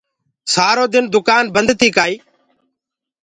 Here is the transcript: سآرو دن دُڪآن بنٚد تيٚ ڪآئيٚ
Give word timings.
سآرو 0.53 0.85
دن 0.93 1.05
دُڪآن 1.15 1.43
بنٚد 1.55 1.75
تيٚ 1.79 1.95
ڪآئيٚ 1.97 2.17